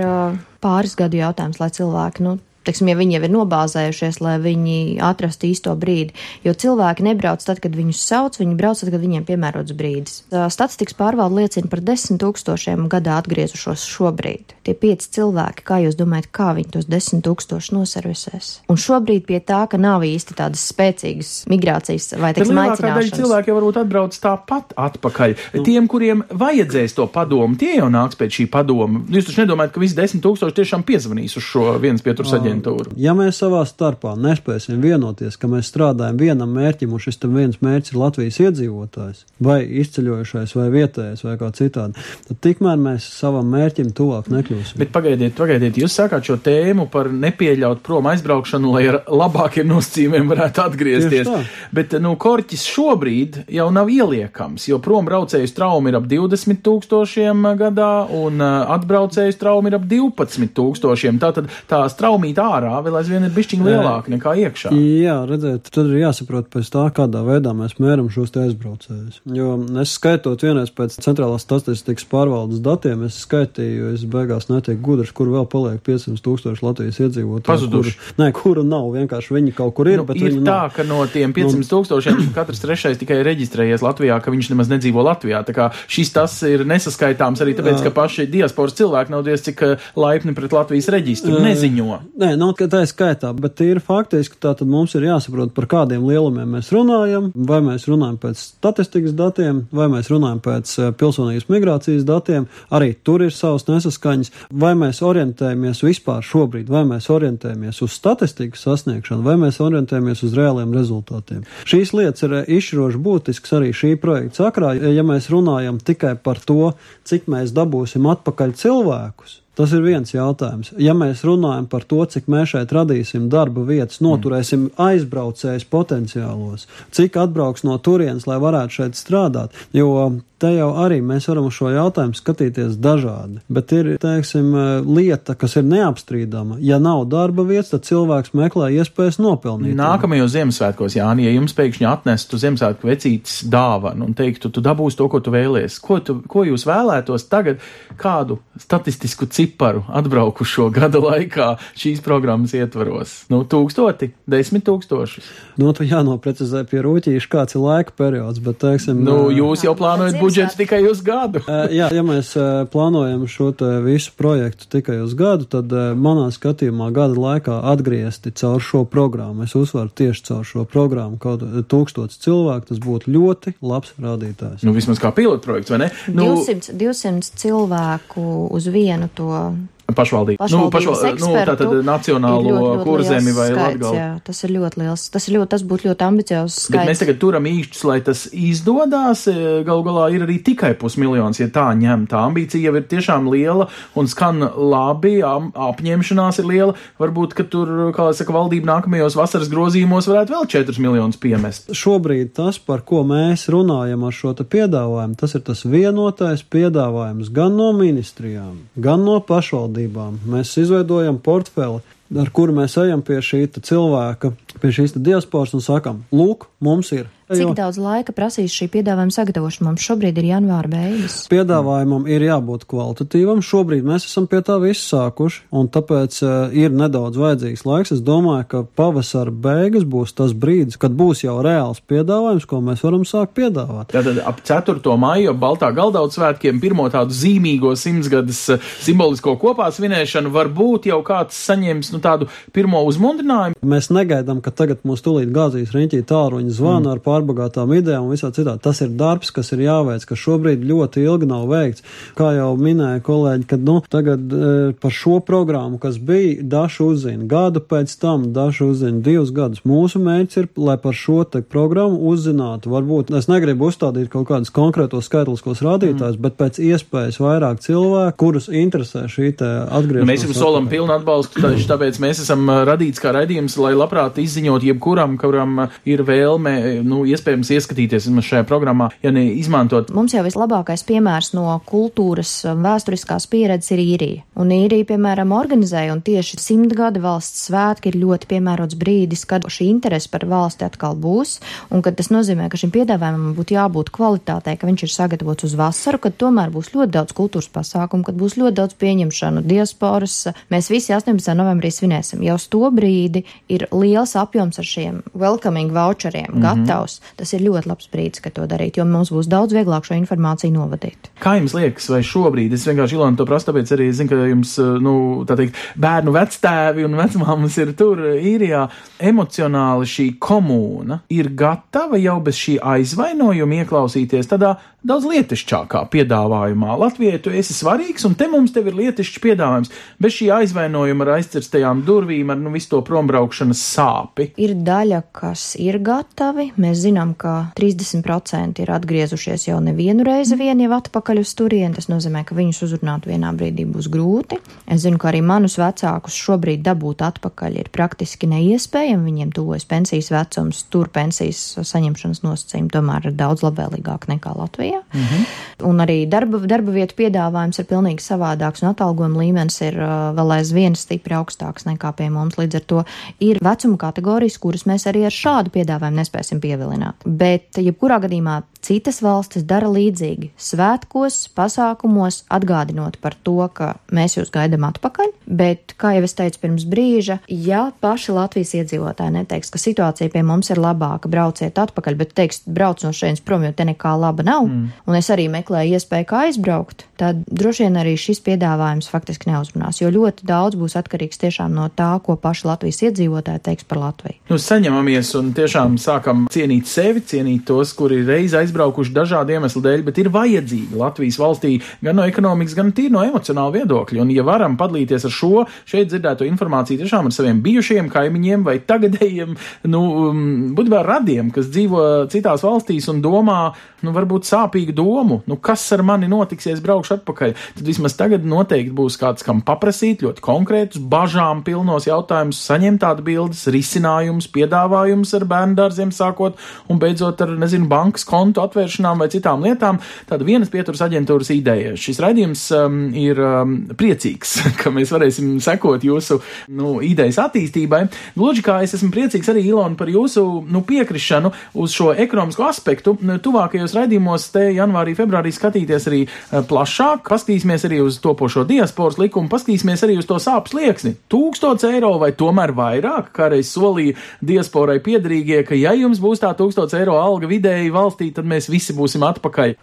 [0.63, 5.49] pāris gadu jautājums, lai cilvēki, nu, teiksim, ja viņi jau ir nobāzējušies, lai viņi atrastu
[5.49, 6.15] īsto brīdi.
[6.45, 10.21] Jo cilvēki nebrauc tad, kad viņus sauc, viņi brauc tad, kad viņiem piemērots brīdis.
[10.53, 14.55] Statistikas pārvalde liecina par desmit tūkstošiem gadā atgriezušos šobrīd.
[14.67, 18.51] Tie pieci cilvēki, kā jūs domājat, kā viņi tos desmit tūkstošus noservisēs?
[18.69, 23.15] Un šobrīd pie tā, ka nav īsti tādas spēcīgas migrācijas vai teiksim, aicināšanas.
[23.17, 25.37] Cilvēki varbūt atbrauc tāpat atpakaļ.
[25.57, 25.65] Nu.
[25.67, 29.03] Tiem, kuriem vajadzēs to padomu, tie jau nāks pēc šī padoma.
[29.09, 32.58] Jūs taču nedomājat, ka visi desmit tūkstoši tiešām piezvanīs uz šo vienas pieturas aģentūru?
[32.59, 32.95] Aģentūru.
[32.99, 37.93] Ja mēs savā starpā nespēsim vienoties, ka mēs strādājam vienam mērķim, un šis viens mērķis
[37.93, 43.93] ir Latvijas iedzīvotājs, vai izceļojušais, vai vietējais, vai kā citādi, tad tikmēr mēs savam mērķim
[43.97, 44.79] tuvāk nekļūsim.
[44.81, 50.31] Bet pagaidiet, pagaidiet, jūs sākāt šo tēmu par nepieļaut prom aizbraukšanu, lai ar labākiem nosacījumiem
[50.33, 51.31] varētu atgriezties.
[51.75, 57.47] Bet, nu, korķis šobrīd jau nav ieliekams, jo prom braucēju traumu ir ap 20 tūkstošiem
[57.59, 61.21] gadā, un atbraucēju traumu ir ap 12 tūkstošiem.
[61.23, 64.73] Tātad tās traumītā ārā vēl aizvien ir bišķiņi lielāki nekā iekšā.
[64.75, 69.21] Jā, redzēt, tad ir jāsaprot pēc tā, kādā veidā mēs mēram šos aizbraucējus.
[69.37, 75.13] Jo es skaitot vienreiz pēc centrālās statistikas pārvaldes datiem, es skaitīju, es beigās netiek gudrs,
[75.17, 77.47] kur vēl paliek 500 tūkstoši Latvijas iedzīvotāju.
[77.49, 77.95] Pazuduši.
[77.99, 80.73] Kuru, nē, kuru nav, vienkārši viņi kaut kur ir, Nu, ir tā, nav.
[80.77, 85.43] ka no tiem 500 tūkstošiem katrs trešais tikai reģistrējies Latvijā, ka viņš nemaz nedzīvo Latvijā.
[85.47, 89.65] Tā kā šis tas ir nesaskaitāms arī tāpēc, ka paši diasporas cilvēki nav diez cik
[89.67, 91.39] eh, laipni pret Latvijas reģistru.
[91.45, 91.99] Neziņo.
[92.19, 96.05] Nē, nav tikai tā skaitā, bet ir faktiski tā, tad mums ir jāsaprot, par kādiem
[96.09, 101.49] lielumiem mēs runājam, vai mēs runājam pēc statistikas datiem, vai mēs runājam pēc eh, pilsonības
[101.53, 107.83] migrācijas datiem, arī tur ir savas nesaskaņas, vai mēs orientējamies vispār šobrīd, vai mēs orientējamies
[107.87, 111.45] uz statistikas sasniegšanu, vai mēs orientējamies uz reāliem rezultātiem.
[111.69, 116.43] Šīs lietas ir eh, izšķiroši būtisks arī šī projekta sakrā, ja mēs runājam tikai par
[116.45, 116.75] to,
[117.09, 119.43] cik mēs dabūsim atpakaļ cilvēkus.
[119.59, 120.71] Tas ir viens jautājums.
[120.79, 127.19] Ja mēs runājam par to, cik mēs šeit radīsim darba vietas, noturēsim aizbraucējus potenciālos, cik
[127.19, 129.91] atbrauks no turienes, lai varētu šeit strādāt, jo
[130.39, 133.41] te jau arī mēs varam uz šo jautājumu skatīties dažādi.
[133.51, 134.53] Bet ir, teiksim,
[134.87, 136.61] lieta, kas ir neapstrīdama.
[136.63, 139.75] Ja nav darba vietas, tad cilvēks meklē iespējas nopelnīt.
[139.79, 145.11] Nākamajos Ziemassvētkos, Jāni, ja jums pēkšņi atnestu Ziemassvētku vecītes dāvanu un teiktu, tu dabūsi to,
[145.11, 147.65] ko tu vēlies, ko, tu, ko jūs vēlētos tagad,
[147.99, 153.25] kādu statistisku ciparu atbraukušo gada laikā šīs programmas ietvaros?
[153.33, 155.33] Nu, tūkstoti, desmit tūkstošus.
[155.59, 160.19] Nu, tu jānoprecizē pie rūtīša, kāds ir laika periods, bet, teiksim, Nu, jūs jau plānojat
[160.21, 161.43] budžetu tikai uz gadu.
[161.49, 162.35] Jā, ja mēs
[162.73, 168.63] plānojam šo te visu projektu tikai uz gadu, tad manā skatījumā gada laikā atgriezti caur
[168.63, 169.47] šo programmu.
[169.47, 172.69] Es uzsveru tieši caur šo programmu kaut tūkstots cilvēku.
[172.69, 174.65] Tas būtu ļoti labs rādītājs.
[174.67, 175.91] Nu, vismaz kā pilotprojekts, vai ne?
[176.13, 179.69] Nu, 200, 200 cilvēku uz vienu to well.
[179.97, 180.49] Pašvaldību.
[180.53, 183.93] Nu, pašval, nu, tā tad nacionālo kurzemi vai latgalu.
[183.97, 185.05] Jā, tas ir ļoti liels.
[185.15, 186.75] Tas, ir ļoti, tas būtu ļoti ambiciozs skaits.
[186.75, 189.25] Bet mēs tagad turam īšķus, lai tas izdodas.
[189.65, 192.05] Galu galā ir arī tikai pusmiljons, ja tā ņem.
[192.13, 196.77] Tā ambīcija jau ir tiešām liela un skan labi, apņemšanās ir liela.
[197.01, 201.73] Varbūt, ka tur, kā saka, valdība nākamajos vasaras grozījumos varētu vēl 4 miljonus piemest.
[201.73, 207.57] Šobrīd tas, par ko mēs runājam ar šo piedāvājumu, tas ir tas vienotais piedāvājums gan
[207.57, 210.19] no ministrijām, gan no pašvaldībām valdībām.
[210.27, 211.81] Mēs izveidojam portfeli,
[212.17, 217.09] ar kuru mēs ejam pie šī cilvēka, pie šīs diasporas un sakam, lūk, mums ir.
[217.29, 219.67] Cik daudz laika prasīs šī piedāvājuma sagatavošana?
[219.69, 221.19] Mums šobrīd ir janvāra beigas.
[221.29, 223.43] Piedāvājumam ir jābūt kvalitatīvam.
[223.45, 227.93] Šobrīd mēs esam pie tā visu sākuši, un tāpēc uh, ir nedaudz vajadzīgs laiks.
[227.99, 232.85] Es domāju, ka pavasara beigas būs tas brīdis, kad būs jau reāls piedāvājums, ko mēs
[232.87, 233.93] varam sākt piedāvāt.
[233.93, 234.97] Tātad ap 4.
[234.97, 238.41] maiju Baltā galdauts svētkiem pirmo tādu zīmīgo simtsgades
[238.87, 243.61] simbolisko kopā svinēšanu varbūt jau kāds saņems nu, tādu pirmo uzmundrinājumu.
[243.69, 246.93] Mēs negaidām, ka tagad mūs tūlīt gāzīs riņķī tāruņa zvana mm.
[246.97, 248.57] ar pārbagātām idejām un visā citā.
[248.63, 251.85] Tas ir darbs, kas ir jāveic, kas šobrīd ļoti ilgi nav veikts.
[252.19, 254.51] Kā jau minēja kolēģi, kad nu, tagad e,
[254.81, 259.65] par šo programmu, kas bija, daži uzzina gadu pēc tam, daži uzzina divus gadus.
[259.69, 262.73] Mūsu mērķis ir, lai par šo te programmu uzzinātu.
[262.73, 266.25] Varbūt es negribu uzstādīt kaut kādus konkrētos skaitliskos rādītājus, mm.
[266.27, 270.09] bet pēc iespējas vairāk cilvēku, kurus interesē šī te atgriešanās.
[270.09, 274.67] Mēs jums solam pilnu atbalstu, taču tāpēc mēs esam radīts kā raidījums, lai labprāt izziņot
[274.69, 276.55] jebkuram, kuram ir vēlme,
[276.87, 279.93] nu, iespējams ieskatīties šajā programmā, ja ne izmantot.
[279.95, 284.25] Mums jau vislabākais piemērs no kultūras vēsturiskās pieredzes ir īrija.
[284.39, 289.71] Un īrija, piemēram, organizēja un tieši simtgada valsts svētki ir ļoti piemērots brīdis, kad šī
[289.73, 291.39] interese par valsti atkal būs,
[291.75, 295.57] un kad tas nozīmē, ka šim piedāvājumam būtu jābūt kvalitātei, ka viņš ir sagatavots uz
[295.59, 300.21] vasaru, kad tomēr būs ļoti daudz kultūras pasākumu, kad būs ļoti daudz pieņemšanu, diasporas.
[300.53, 301.35] Mēs visi 18.
[301.39, 302.23] novembrī svinēsim.
[302.27, 306.67] Jau uz to brīdi ir liels apjoms ar šiem welcoming voucheriem mm -hmm.
[306.67, 306.98] gatavs.
[307.19, 310.55] Tas ir ļoti labs brīdis, kad to darīt, jo mums būs daudz vieglāk šo informāciju
[310.55, 311.11] novadīt.
[311.23, 314.55] Kā jums liekas, vai šobrīd, es vienkārši Ilona to prasu, tāpēc arī zinu, ka jums,
[314.85, 314.95] nu,
[315.29, 318.67] tā teikt, bērnu vectēvi un vecmāmas ir tur īrijā,
[319.11, 324.57] emocionāli šī komūna ir gatava jau bez šī aizvainojuma ieklausīties tādā
[324.87, 326.77] daudz lietišķākā piedāvājumā.
[326.79, 331.13] Latvijai tu esi svarīgs, un te mums tev ir lietišķs piedāvājums, bez šī aizvainojuma ar
[331.19, 334.31] aizcirstajām durvīm, ar nu, visu to prombraukšanas sāpi.
[334.41, 336.53] Ir daļa, kas ir gatavi.
[336.63, 336.88] Mēs zinām,
[337.19, 341.75] ka 30% ir atgriezušies jau nevienu reizi vien jau atpakaļ uz turieni.
[341.77, 344.39] Tas nozīmē, ka viņus uzrunāt vienā brīdī būs grūti.
[344.67, 349.05] Es zinu, ka arī manus vecākus šobrīd dabūt atpakaļ ir praktiski neiespējami.
[349.09, 354.83] Viņiem tuvojas pensijas vecums, tur pensijas saņemšanas nosacījumi tomēr ir daudz labvēlīgāk nekā Latvijā.
[354.95, 355.27] Mm -hmm.
[355.69, 360.37] Un arī darba, darba vietu piedāvājums ir pilnīgi savādāks, un atalgojuma līmenis ir uh, vēl
[360.39, 362.39] aizvien stipri augstāks nekā pie mums.
[362.39, 362.85] Līdz ar to
[363.21, 367.05] ir vecuma kategorijas, kuras mēs arī ar šādu piedāvājumu nespēsim pievilināt.
[367.05, 374.33] Bet, jebkurā gadījumā, citas valstis dara līdzīgi svētkos, pasākumos, atgādinot par to, ka mēs jūs
[374.35, 375.13] gaidām atpakaļ.
[375.29, 380.25] Bet, kā jau es teicu pirms brīža, ja paši Latvijas iedzīvotāji neteiks, ka situācija pie
[380.27, 384.27] mums ir labāka, brauciet atpakaļ, bet teiks, brauc no šejienes prom, jo te nekā laba
[384.27, 384.85] nav, mm.
[384.89, 389.83] un es arī meklēju iespēju, kā aizbraukt, tad droši vien arī šis piedāvājums faktiski neuzrunās,
[389.83, 394.19] jo ļoti daudz būs atkarīgs tiešām no tā, ko paši Latvijas iedzīvotāji teiks par Latviju.
[394.33, 399.85] Nu, saņemamies un tiešām sākam cienīt sevi, cienīt tos, kuri reiz aizbraukuši dažādu iemeslu dēļ,
[399.87, 404.03] bet ir vajadzīgi Latvijas valstī gan no ekonomikas, gan tīri no emocionāla viedokļa.
[404.03, 408.59] Un, ja varam padalīties ar šo šeit dzirdēto informāciju tiešām ar saviem bijušajiem kaimiņiem vai
[408.69, 409.37] tagadējiem,
[409.71, 410.23] nu, um,
[410.59, 413.41] būtībā radiem, kas dzīvo citās valstīs un domā,
[413.85, 417.97] nu, varbūt sāpīgu domu, nu, kas ar mani notiks, ja es braukšu atpakaļ, tad vismaz
[417.99, 424.31] tagad noteikti būs kāds, kam paprasīt ļoti konkrētus, bažām pilnos jautājumus, saņemt tādu bildes, risinājumus,
[424.35, 429.81] piedāvājumus ar bērnu dārziem sākot un beidzot ar, nezinu, bankas kontu atvēršanām vai citām lietām.
[430.09, 431.75] Tāda vienas pieturas aģentūras ideja.
[431.79, 436.21] Šis raidījums um, ir um, priecīgs, ka mēs varēsim sekot jūsu
[436.55, 437.85] nu, idejas attīstībai.
[438.19, 442.97] Gluži kā es esmu priecīgs arī, Ilona, par jūsu nu, piekrišanu uz šo ekonomisko aspektu.
[443.25, 449.31] Tuvākajos raidījumos te janvārī, februārī skatīties arī uh, plašāk, paskatīsimies arī uz topošo diasporas likumu,
[449.33, 450.95] paskatīsimies arī uz to sāpes lieksni.
[451.13, 456.33] Tūkstots eiro vai tomēr vairāk, kā reiz solīja diasporai piedarīgie, ka ja jums būs tā
[456.39, 459.57] tūkstots eiro alga vidēji valstī, tad mēs visi būsim atpakaļ.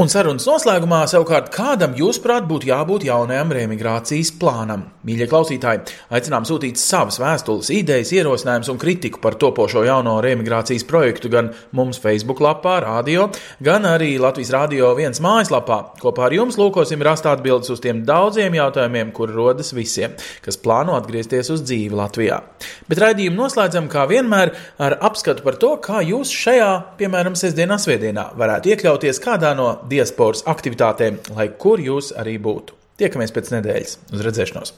[0.00, 4.86] Un sarunas noslēgumā savukārt kādam, jūsuprāt, būtu jābūt jaunajam remigrācijas plānam?
[5.04, 5.82] Mīļie klausītāji,
[6.16, 12.00] aicinām sūtīt savas vēstules, idejas, ierosinājumus un kritiku par topošo jauno remigrācijas projektu gan mums
[12.00, 13.26] Facebook lapā, radio,
[13.60, 15.78] gan arī Latvijas Rādio viens mājaslapā.
[16.00, 20.96] Kopā ar jums lūkosim rast atbildes uz tiem daudziem jautājumiem, kur rodas visiem, kas plāno
[20.96, 22.40] atgriezties uz dzīvi Latvijā.
[22.88, 28.30] Bet raidījumu noslēdzam kā vienmēr ar apskatu par to, kā jūs šajā, piemēram, sestdienā, svētdienā
[28.40, 32.78] varētu iekļauties kādā no diasporas aktivitātēm, lai kur jūs arī būtu.
[33.02, 33.98] Tiekamies pēc nedēļas.
[34.14, 34.70] Uz redzēšanos!